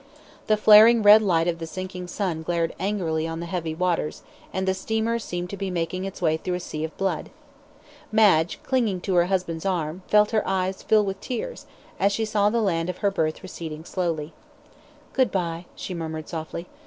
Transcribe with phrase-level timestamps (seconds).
[0.47, 4.67] The flaring red light of the sinking sun glared angrily on the heavy waters, and
[4.67, 7.29] the steamer seemed to be making its way through a sea of blood.
[8.11, 11.67] Madge, clinging to her husband's arm, felt her eyes fill with tears,
[11.99, 14.33] as she saw the land of her birth receding slowly.
[15.13, 16.65] "Good bye," she murmured, softly.